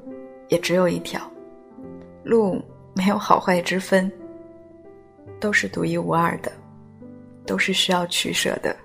[0.48, 1.20] 也只有一条，
[2.24, 2.62] 路
[2.94, 4.12] 没有好坏之分，
[5.40, 6.52] 都是独一无二的，
[7.46, 8.76] 都是需要取舍的。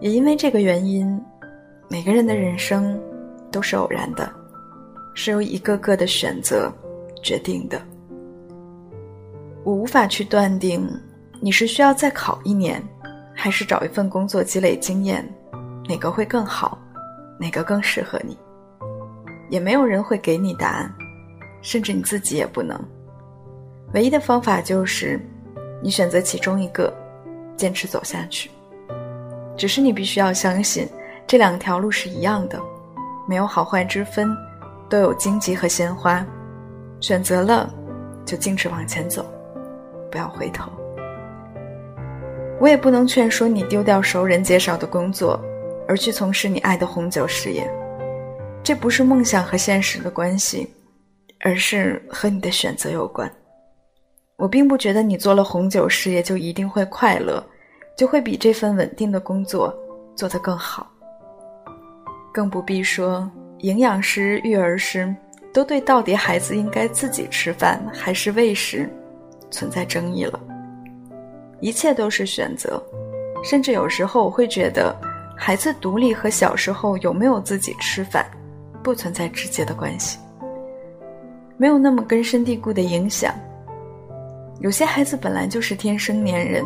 [0.00, 1.18] 也因为这个原因，
[1.88, 2.98] 每个人的人生
[3.50, 4.30] 都是偶然的，
[5.14, 6.72] 是由一个个的选择
[7.22, 7.80] 决定的。
[9.64, 10.88] 我无法去断定
[11.40, 12.82] 你是需要再考一年，
[13.34, 15.26] 还是找一份工作积累经验，
[15.88, 16.78] 哪个会更好，
[17.38, 18.36] 哪个更适合你。
[19.48, 20.94] 也没有人会给你答案，
[21.60, 22.78] 甚至你自己也不能。
[23.94, 25.20] 唯一的方法就是，
[25.82, 26.92] 你选择其中一个，
[27.56, 28.50] 坚持走下去。
[29.56, 30.88] 只是你必须要相信，
[31.26, 32.60] 这两条路是一样的，
[33.28, 34.34] 没有好坏之分，
[34.88, 36.24] 都有荆棘和鲜花。
[37.00, 37.72] 选择了，
[38.24, 39.24] 就径直往前走，
[40.10, 40.70] 不要回头。
[42.60, 45.40] 我也不能劝说你丢掉熟人介绍的工作，
[45.88, 47.68] 而去从事你爱的红酒事业。
[48.62, 50.68] 这不是梦想和现实的关系，
[51.40, 53.30] 而是和你的选择有关。
[54.36, 57.44] 我并不觉得你做了红酒事业就一定会快乐。
[57.96, 59.74] 就会比这份稳定的工作
[60.16, 60.90] 做得更好。
[62.32, 65.14] 更不必说营养师、育儿师
[65.52, 68.88] 都对到底孩子应该自己吃饭还是喂食
[69.50, 70.38] 存在争议了。
[71.60, 72.82] 一切都是选择，
[73.44, 74.94] 甚至有时候我会觉得，
[75.36, 78.24] 孩子独立和小时候有没有自己吃饭
[78.82, 80.18] 不存在直接的关系，
[81.56, 83.34] 没有那么根深蒂固的影响。
[84.60, 86.64] 有些孩子本来就是天生粘人。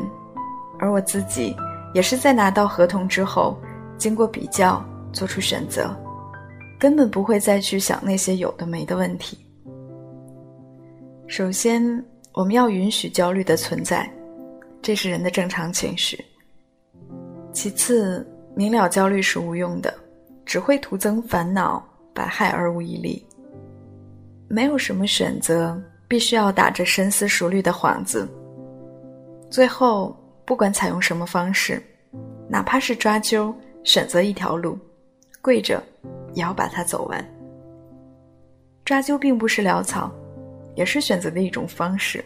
[0.77, 1.57] 而我自己
[1.95, 3.57] 也是在拿到合同之后，
[3.97, 5.97] 经过比较做出选择，
[6.79, 9.39] 根本不会再去想那些有的没的问题。
[11.27, 11.83] 首先，
[12.33, 14.11] 我们要允许焦虑的存在，
[14.83, 16.23] 这是人的正常情绪。
[17.53, 19.93] 其次，明了焦虑是无用的，
[20.45, 23.25] 只会徒增烦恼，百害而无一利。
[24.49, 28.29] 没有什么选择必须要打着深思熟虑的幌子，
[29.51, 30.17] 最后。
[30.47, 31.83] 不管采用什么方式，
[32.51, 33.51] 哪怕是抓阄，
[33.83, 34.79] 选择一条路，
[35.41, 35.83] 跪着
[36.35, 37.25] 也要把它走完。
[38.85, 40.13] 抓阄并不是潦草，
[40.75, 42.23] 也是选择的一种方式，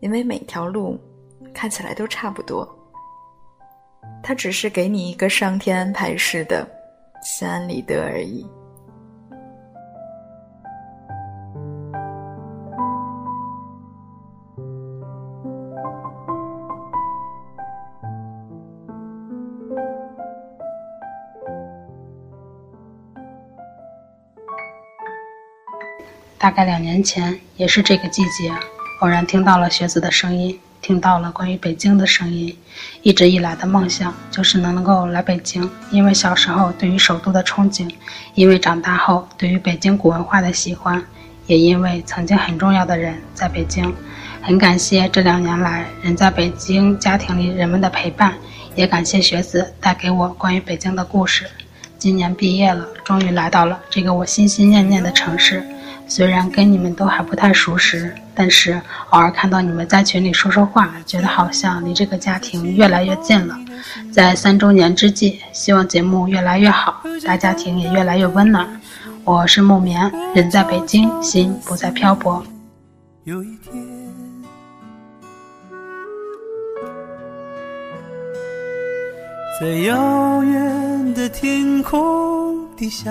[0.00, 0.98] 因为每条路
[1.52, 2.66] 看起来都差不多，
[4.22, 6.66] 它只是给你一个上天安排似的
[7.22, 8.46] 心安理得而已。
[26.46, 28.54] 大概两年前，也是这个季节，
[29.00, 32.56] 偶然听到了学子的声音，听到了关于北京的声音。
[33.02, 37.90] 一直以来的梦想就是能够来北京，因为小时候对于首都的憧憬，
[38.36, 41.04] 因为长大后对于北京古文化的喜欢，
[41.48, 43.92] 也因为曾经很重要的人在北京。
[44.40, 48.32] 很感谢这两年来人在北京家庭里人们的陪伴，
[48.76, 51.44] 也感谢学子带给我关于北京的故事。
[51.98, 55.60] 今年毕业了，终于来到了这个我心心念念的城市。
[56.08, 58.80] 虽然跟你们都还不太熟识，但是
[59.10, 63.58] 偶尔看到你们在群里说说话，觉得好像离这个家庭越来越近了。
[64.12, 68.68] 在三周年之际，希望节目越来越好，大家庭也越来越温暖。
[69.24, 72.42] 我是木棉，人在北京，心不再漂泊。
[73.24, 73.84] 有一天，
[79.60, 83.10] 在遥远的天空底下。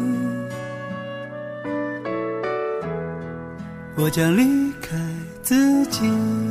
[4.01, 4.97] 我将离开
[5.43, 6.50] 自己。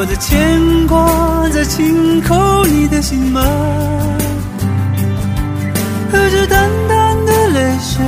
[0.00, 3.44] 我的牵挂在轻叩你的心门，
[6.10, 8.02] 和着淡淡的泪水，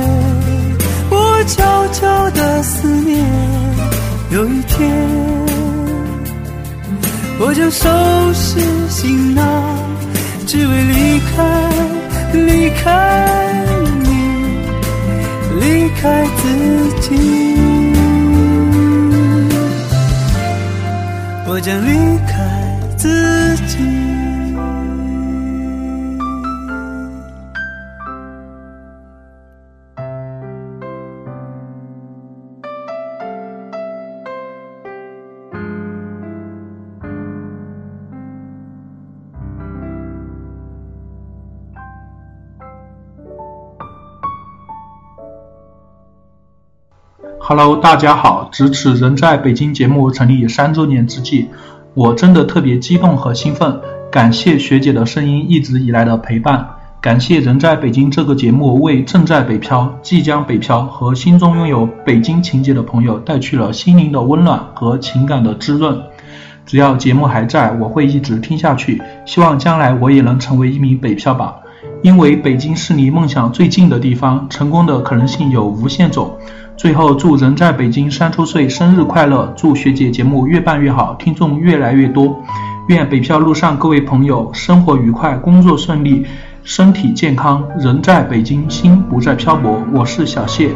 [1.11, 3.23] 我悄悄的思念，
[4.31, 4.89] 有一天。
[7.37, 7.87] 我将收
[8.33, 9.45] 拾行囊，
[10.47, 11.43] 只为离开，
[12.33, 13.53] 离开
[13.99, 14.07] 你，
[15.59, 16.41] 离开自
[17.01, 17.52] 己。
[21.53, 23.42] 我将离开自
[47.55, 48.49] Hello，大家好！
[48.51, 51.49] 值此人在北京节目成立三周年之际，
[51.93, 53.79] 我真的特别激动和兴奋。
[54.11, 56.67] 感谢学姐的声音一直以来的陪伴，
[56.99, 65.95] 感谢人在北京这个节目为正在北漂、即将北漂和心中拥有北京情节的朋友带去了心灵的温暖和情感的滋润。
[66.65, 68.99] 只要节目还在，我会一直听下去。
[69.27, 71.57] 希望将来我也能成为一名北漂吧，
[72.03, 76.37] 因为北京是离梦想最近的地方，成功的可能性有无限种。
[76.75, 79.53] 最后，祝人在北京三周岁生日快乐！
[79.55, 82.43] 祝学姐节目越办越好，听众越来越多。
[82.89, 86.25] 愿北漂路上各位朋友生活愉快，工作顺利，
[86.63, 87.65] 身体健康。
[87.79, 89.81] 人在北京，心不再漂泊。
[89.93, 90.71] 我是小谢。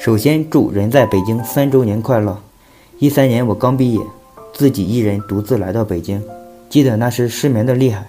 [0.00, 2.40] 首先祝人在北京三周年快乐！
[2.98, 4.00] 一三年我刚毕业，
[4.50, 6.22] 自己一人独自来到北京，
[6.70, 8.06] 记得那时失眠的厉害，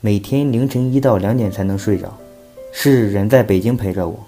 [0.00, 2.16] 每天凌晨一到两点才能睡着。
[2.70, 4.20] 是人在北京陪着我，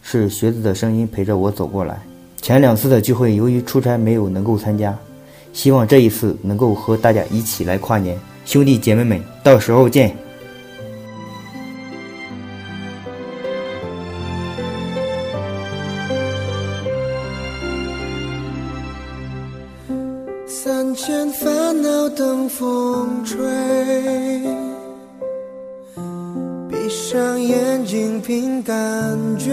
[0.00, 2.00] 是学子的声音陪着我走过来。
[2.40, 4.98] 前两次的聚会由于出差没有能够参加，
[5.52, 8.18] 希望这一次能够和大家一起来跨年。
[8.46, 10.16] 兄弟姐妹们，到时候见！
[26.90, 28.76] 上眼睛凭感
[29.38, 29.52] 觉，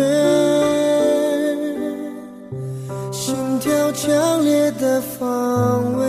[3.11, 6.05] 心跳强烈的方位，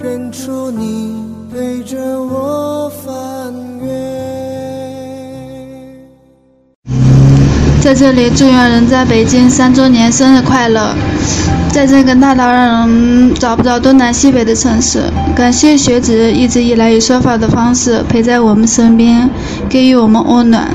[0.00, 3.88] 认出你陪着我翻越。
[7.80, 10.96] 在这里，祝愿人在北京三周年生日快乐！
[11.74, 15.02] 在这个大到让人找不着东南西北的城市，
[15.34, 19.28] 感谢学子一直以来以说法的方式陪在我们身边，
[19.68, 20.68] 给予我们温暖。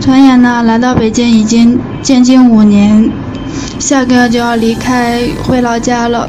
[0.00, 3.08] 转眼呢，来到北京已经将近五年，
[3.78, 6.28] 下个月就要离开回老家了。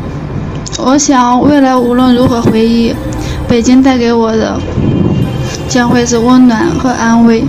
[0.78, 2.94] 我想未来无论如何回忆，
[3.48, 4.62] 北京带给我的
[5.68, 7.44] 将会是温暖和安慰。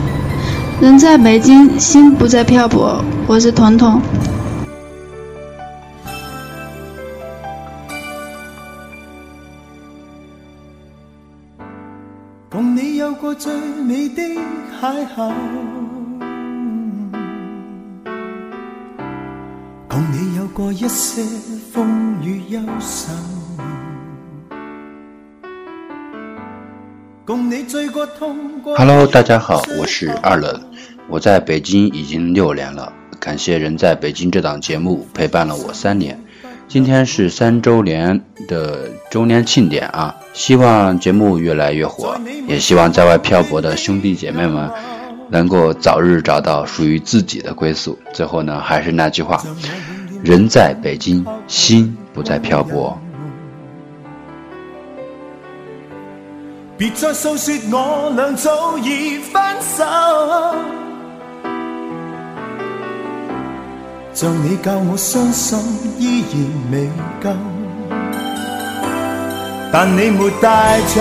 [0.80, 3.04] 人在北京，心不再漂泊。
[3.26, 4.00] 我是彤彤。
[15.02, 15.32] 邂逅，
[19.88, 21.22] 共你有过一些
[21.72, 23.12] 风雨忧愁，
[27.24, 28.76] 共你醉过痛过。
[28.76, 30.60] Hello，大家好，我是二冷，
[31.08, 36.16] 我在北京已经六年了，感谢《人在北京》这档节目陪伴了我三年。
[36.68, 40.14] 今天是三周年的周年庆典啊！
[40.32, 44.70] 希望节目越来越火，也希望在外漂泊的兄弟姐妹们
[45.32, 47.98] 能够早日找到属于自己的归宿。
[48.12, 49.42] 最后呢，还是那句话：
[50.22, 52.98] 人在北京，心不再漂泊。
[56.76, 59.84] 别再诉说我俩早已分手，
[64.12, 65.58] 像你教我相信
[65.98, 66.36] 依然
[66.72, 66.90] 未
[67.22, 67.30] 够，
[69.72, 71.00] 但你没带走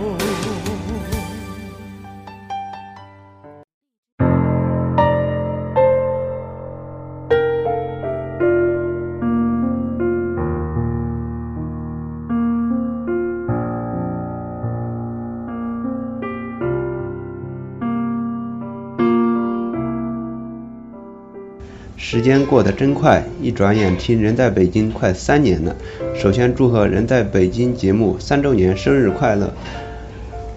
[22.11, 25.73] 时间过得真快，一转眼听人在北京快三年了。
[26.13, 29.49] 首先祝贺人在北京节目三周年生日快乐！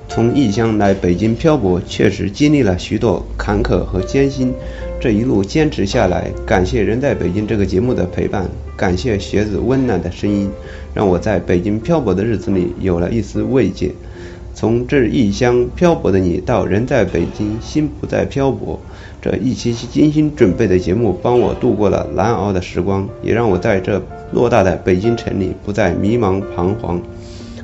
[0.09, 4.53] 从异乡来北京漂泊，确实经历了许多坎坷和艰辛，
[5.01, 10.51] 这一路坚持下来，感谢人在北京这个节目的陪伴，感谢学子温暖的声音，
[10.93, 13.93] 让我在北京漂泊的日子里有了一丝慰藉。
[14.57, 18.81] 从这异乡漂泊的你到人在北京，心不再漂泊。
[19.25, 23.99] 这一期期精心准备的节目，帮我度过了难熬的时光，也让我在这
[24.35, 27.01] 偌大的北京城里不再迷茫彷徨。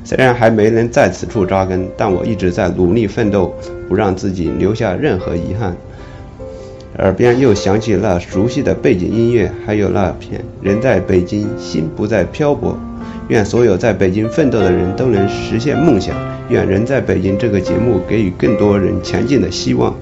[0.03, 3.53] 虽然还没能在此处扎根，但我一直在努力奋斗，
[3.87, 5.77] 不让自己留下任何遗憾。
[6.97, 12.75] 耳边又响起那熟悉的背景音乐，还有那片“人在北京，心不再漂泊”。
[13.29, 16.15] 愿所有在北京奋斗的人都能实现梦想。
[16.49, 19.95] 愿《人在北京》这个节目给予更多人前进的希望。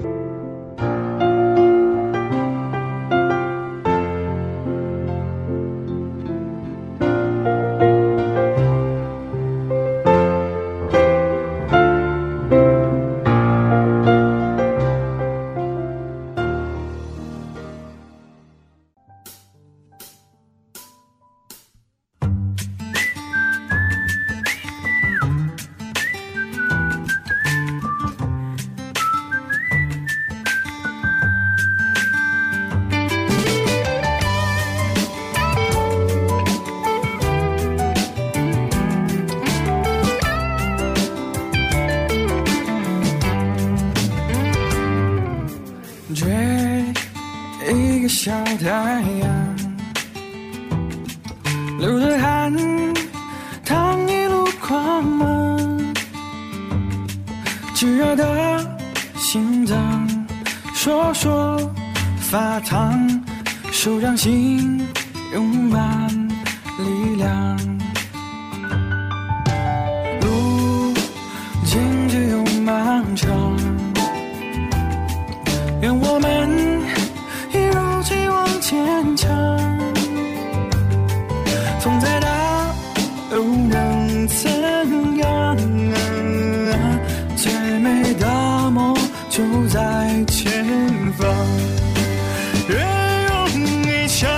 [91.20, 91.30] 方。
[92.68, 92.78] 愿
[93.28, 93.30] 用
[93.86, 94.28] 一枪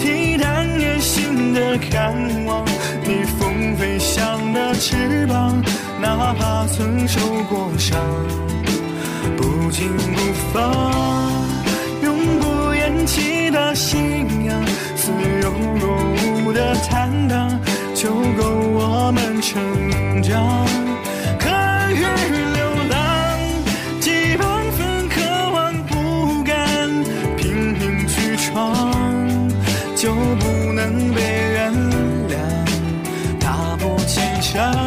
[0.00, 1.98] 替代年轻的渴
[2.46, 2.64] 望，
[3.04, 5.62] 逆风飞翔的翅膀，
[6.00, 7.98] 哪怕曾受过伤。
[9.36, 10.20] 不紧不
[10.52, 11.32] 放，
[12.02, 14.64] 永不言弃的信仰，
[14.96, 15.10] 似
[15.42, 15.96] 有若
[16.44, 17.60] 无的坦荡，
[17.94, 20.89] 就够我们成长。
[34.52, 34.79] shine.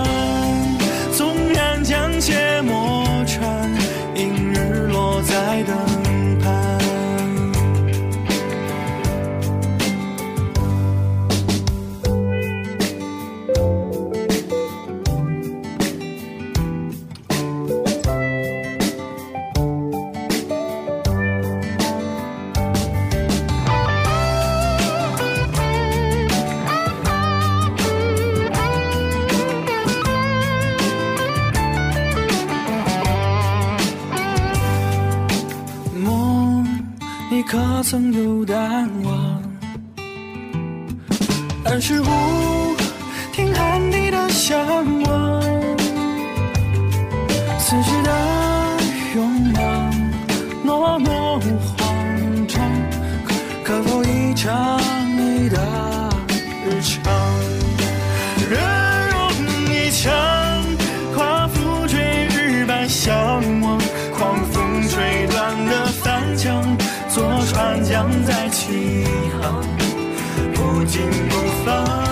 [70.84, 72.03] 不紧不放，